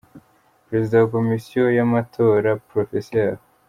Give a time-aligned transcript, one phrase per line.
[0.67, 2.91] Perezida wa Komisiyo y’ amatora Prof.